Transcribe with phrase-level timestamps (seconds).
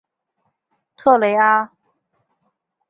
[0.95, 1.71] 特雷阿。